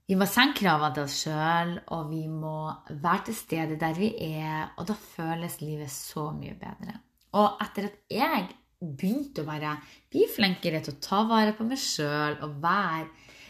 vi 0.10 0.18
må 0.18 0.26
senke 0.26 0.64
kravene 0.64 0.96
til 0.96 1.06
oss 1.06 1.20
sjøl, 1.22 1.76
og 1.94 2.08
vi 2.10 2.24
må 2.32 2.72
være 2.90 3.28
til 3.28 3.36
stede 3.38 3.78
der 3.78 3.94
vi 3.94 4.10
er, 4.26 4.72
og 4.82 4.88
da 4.90 4.96
føles 4.98 5.60
livet 5.62 5.92
så 5.94 6.32
mye 6.34 6.56
bedre. 6.58 6.96
Og 7.38 7.62
etter 7.62 7.92
at 7.92 8.00
jeg 8.10 8.48
begynte 8.80 9.44
å 9.44 9.50
være 9.50 9.76
bli 10.10 10.24
flinkere 10.34 10.82
til 10.82 10.96
å 10.96 11.02
ta 11.04 11.20
vare 11.30 11.54
på 11.54 11.68
meg 11.68 11.78
sjøl 11.82 12.40
og 12.46 12.58
være 12.64 13.06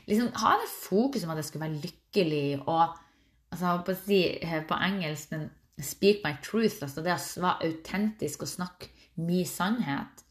liksom, 0.10 0.34
Ha 0.42 0.56
det 0.60 0.72
fokuset 0.74 1.28
om 1.28 1.32
at 1.36 1.40
jeg 1.40 1.50
skulle 1.50 1.68
være 1.68 1.82
lykkelig 1.86 2.48
og 2.66 2.98
altså, 3.54 3.76
på, 3.86 3.94
å 3.94 4.02
si, 4.04 4.22
på 4.68 4.80
engelsk 4.90 5.36
men 5.36 5.48
speak 5.80 6.26
my 6.26 6.34
truth, 6.44 6.82
altså 6.84 7.06
det 7.06 7.16
å 7.16 7.46
være 7.46 7.70
autentisk 7.70 8.44
og 8.44 8.52
snakke 8.52 8.92
min 9.16 9.48
sannhet. 9.48 10.26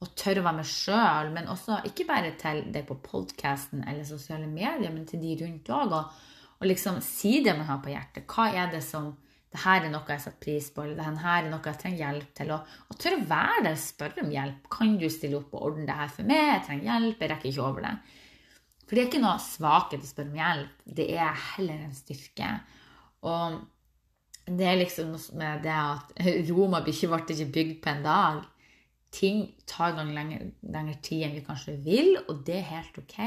Og 0.00 0.12
tørre 0.16 0.40
å 0.40 0.46
være 0.46 0.58
meg 0.62 0.68
sjøl, 0.68 1.32
men 1.34 1.48
også 1.52 1.82
ikke 1.90 2.06
bare 2.08 2.32
til 2.40 2.62
deg 2.72 2.86
på 2.88 2.96
podkasten 3.04 3.82
eller 3.84 4.06
sosiale 4.08 4.46
medier, 4.48 4.88
men 4.88 5.04
til 5.08 5.20
de 5.20 5.34
rundt 5.42 5.68
òg. 5.76 5.96
Og, 5.96 6.22
og, 6.56 6.68
liksom 6.68 7.02
si 7.04 7.40
det 7.44 7.52
man 7.58 7.68
har 7.68 7.82
på 7.84 7.92
hjertet. 7.92 8.24
Hva 8.30 8.48
er 8.54 8.72
det 8.72 8.80
som 8.86 9.12
det 9.50 9.64
her 9.64 9.82
er 9.82 9.90
noe 9.90 10.06
jeg 10.06 10.22
setter 10.22 10.42
pris 10.44 10.68
på, 10.70 10.84
eller 10.84 11.00
det 11.00 11.24
her 11.24 11.42
er 11.42 11.50
noe 11.50 11.66
jeg 11.66 11.78
trenger 11.82 12.02
hjelp 12.04 12.34
til. 12.38 12.52
Og, 12.54 12.74
og 12.86 12.98
tørre 13.02 13.18
å 13.18 13.28
være 13.32 13.64
der, 13.64 13.74
og 13.74 13.82
spørre 13.82 14.22
om 14.24 14.30
hjelp. 14.30 14.68
Kan 14.70 14.92
du 15.00 15.06
stille 15.10 15.40
opp 15.40 15.56
og 15.56 15.64
ordne 15.68 15.86
det 15.88 15.96
her 15.98 16.12
for 16.14 16.30
meg? 16.30 16.42
Jeg 16.52 16.62
trenger 16.68 16.86
hjelp, 16.86 17.24
jeg 17.24 17.32
rekker 17.32 17.50
ikke 17.50 17.64
over 17.66 17.86
det. 17.88 17.92
For 18.84 18.94
det 18.94 19.02
er 19.02 19.10
ikke 19.10 19.22
noe 19.24 19.42
svakhet 19.42 20.06
å 20.06 20.08
spørre 20.12 20.30
om 20.30 20.38
hjelp, 20.38 20.86
det 21.00 21.08
er 21.16 21.42
heller 21.48 21.82
en 21.82 21.98
styrke. 21.98 22.52
Og 23.26 23.58
det 24.50 24.66
er 24.66 24.80
liksom 24.80 25.12
noe 25.12 25.42
med 25.42 25.60
det 25.66 25.74
at 25.76 26.14
Roma 26.48 26.80
ble 26.86 26.94
ikke 26.94 27.50
bygd 27.58 27.76
på 27.82 27.92
en 27.92 28.06
dag. 28.06 28.40
Ting 29.10 29.48
tar 29.66 29.96
gang 29.96 30.12
lenger, 30.14 30.50
lenger, 30.62 31.00
tid 31.02 31.26
enn 31.26 31.34
vi 31.34 31.44
kanskje 31.46 31.74
vil, 31.82 32.12
og 32.28 32.44
det 32.46 32.60
er 32.60 32.68
helt 32.68 33.00
ok. 33.00 33.18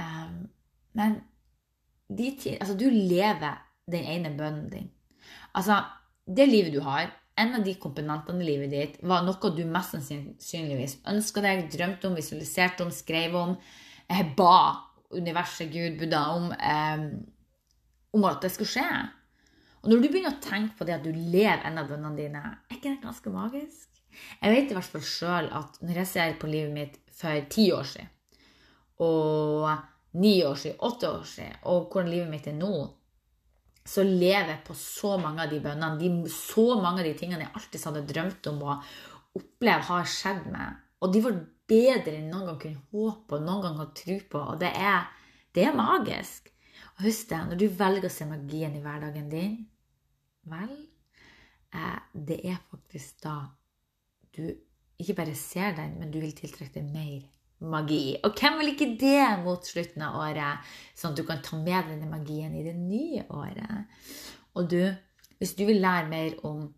Um, 0.00 0.38
men 0.96 1.18
de 2.08 2.30
altså, 2.56 2.74
du 2.74 2.88
lever 2.88 3.60
den 3.90 4.06
ene 4.08 4.32
bønnen 4.38 4.70
din. 4.72 4.90
Altså, 5.54 5.82
det 6.26 6.48
livet 6.48 6.72
du 6.74 6.80
har, 6.84 7.10
en 7.40 7.54
av 7.56 7.64
de 7.64 7.74
komponentene 7.80 8.42
i 8.44 8.48
livet 8.48 8.72
ditt, 8.72 8.96
var 9.06 9.24
noe 9.24 9.52
du 9.54 9.62
mest 9.68 9.94
sannsynligvis 9.94 10.98
ønska 11.08 11.42
deg, 11.44 11.68
drømte 11.72 12.10
om, 12.10 12.16
visualiserte 12.18 12.84
om, 12.84 12.92
skrev 12.94 13.36
om, 13.38 13.54
eh, 14.08 14.24
ba 14.36 14.90
universet, 15.10 15.70
Gud, 15.72 15.98
Buddha 15.98 16.24
om, 16.36 16.52
eh, 16.52 17.06
om 18.12 18.24
at 18.24 18.42
det 18.42 18.52
skulle 18.52 18.70
skje. 18.70 19.10
Og 19.82 19.90
når 19.90 20.02
du 20.02 20.08
begynner 20.08 20.34
å 20.34 20.42
tenke 20.42 20.76
på 20.76 20.84
det 20.84 20.98
at 20.98 21.04
du 21.04 21.12
lever 21.12 21.64
en 21.64 21.78
av 21.78 21.88
bønnene 21.88 22.16
dine, 22.16 22.42
er 22.68 22.76
ikke 22.76 22.90
det 22.90 23.02
ganske 23.02 23.32
magisk? 23.32 23.99
Jeg 24.40 24.54
vet 24.54 24.72
i 24.72 24.76
hvert 24.76 24.92
fall 24.94 25.04
sjøl 25.06 25.50
at 25.56 25.78
når 25.84 26.02
jeg 26.02 26.10
ser 26.10 26.38
på 26.40 26.50
livet 26.50 26.72
mitt 26.74 26.96
for 27.20 27.46
ti 27.52 27.68
år 27.74 27.86
siden, 27.88 28.08
og 29.00 29.68
ni 30.20 30.40
år 30.44 30.58
siden, 30.60 30.80
åtte 30.84 31.10
år 31.10 31.28
siden, 31.28 31.60
og 31.70 31.86
hvordan 31.88 32.10
livet 32.12 32.32
mitt 32.32 32.48
er 32.50 32.56
nå, 32.58 32.74
så 33.86 34.04
lever 34.04 34.52
jeg 34.52 34.64
på 34.66 34.76
så 34.76 35.14
mange 35.18 35.44
av 35.44 35.50
de 35.50 35.60
bønnene. 35.64 35.96
De, 35.98 36.30
så 36.30 36.66
mange 36.82 37.00
av 37.00 37.08
de 37.08 37.14
tingene 37.18 37.46
jeg 37.46 37.54
alltid 37.56 37.86
hadde 37.88 38.04
drømt 38.10 38.50
om 38.52 38.60
å 38.66 38.76
oppleve 39.40 39.88
har 39.88 40.10
skjedd 40.10 40.46
meg. 40.52 40.76
Og 41.00 41.14
de 41.14 41.22
var 41.24 41.40
bedre 41.70 42.18
enn 42.18 42.28
noen 42.28 42.50
gang 42.50 42.60
kunne 42.60 42.84
håpe 42.92 43.38
og 43.38 43.46
noen 43.46 43.64
gang 43.64 43.78
kunne 43.78 43.98
tro 44.02 44.18
på. 44.34 44.44
Og 44.52 44.60
det 44.60 44.70
er, 44.76 45.08
det 45.56 45.64
er 45.64 45.78
magisk. 45.78 46.52
Og 46.98 47.06
husk 47.08 47.32
det, 47.32 47.40
når 47.48 47.62
du 47.62 47.66
velger 47.80 48.06
å 48.10 48.12
se 48.12 48.28
magien 48.28 48.76
i 48.76 48.84
hverdagen 48.84 49.30
din, 49.32 49.58
Vel, 50.50 50.70
eh, 51.76 51.98
det 52.12 52.40
er 52.48 52.60
faktisk 52.70 53.20
da 53.22 53.34
du 54.36 54.48
ikke 55.00 55.16
bare 55.18 55.34
ser 55.38 55.76
den, 55.76 55.98
men 56.00 56.10
du 56.12 56.20
vil 56.22 56.34
tiltrekke 56.36 56.74
deg 56.76 56.90
mer 56.92 57.20
magi. 57.60 58.16
Og 58.24 58.34
hvem 58.36 58.58
vil 58.60 58.72
ikke 58.74 58.96
det 59.00 59.44
mot 59.44 59.64
slutten 59.66 60.02
av 60.06 60.18
året, 60.22 60.66
sånn 60.96 61.14
at 61.14 61.20
du 61.20 61.24
kan 61.28 61.42
ta 61.44 61.56
med 61.60 61.88
denne 61.92 62.08
magien 62.10 62.54
i 62.56 62.64
det 62.66 62.76
nye 62.76 63.24
året? 63.28 63.88
Og 64.58 64.68
du, 64.70 64.82
hvis 65.40 65.56
du 65.58 65.64
vil 65.68 65.82
lære 65.82 66.08
mer 66.10 66.36
om 66.48 66.68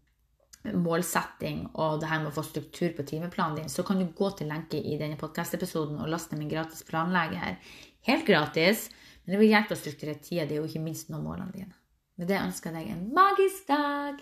målsetting 0.63 1.65
og 1.75 2.01
det 2.01 2.09
her 2.11 2.21
med 2.23 2.31
å 2.31 2.37
få 2.37 2.45
struktur 2.47 2.93
på 2.95 3.07
timeplanen 3.09 3.57
din, 3.59 3.71
så 3.73 3.83
kan 3.87 3.99
du 3.99 4.07
gå 4.15 4.29
til 4.39 4.51
lenke 4.53 4.79
i 4.79 4.99
denne 5.01 5.19
podkast-episoden 5.19 5.99
og 5.99 6.11
laste 6.11 6.39
min 6.39 6.51
gratis 6.51 6.87
planlegger. 6.87 7.59
Helt 8.07 8.27
gratis, 8.27 8.91
men 9.25 9.35
det 9.35 9.41
vil 9.43 9.53
hjelpe 9.55 9.75
å 9.75 9.83
strukturere 9.83 10.23
tida 10.23 10.47
di 10.51 10.61
og 10.63 10.67
ikke 10.71 10.87
minst 10.87 11.11
nå 11.11 11.19
målene 11.23 11.55
dine. 11.55 11.75
Med 12.19 12.27
det 12.31 12.39
ønsker 12.43 12.71
jeg 12.71 12.77
deg 12.79 12.93
en 12.95 13.05
magisk 13.17 13.61
dag. 13.73 14.15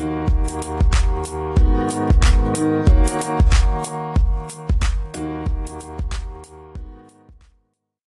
Thank 0.00 0.30
you. 5.50 5.59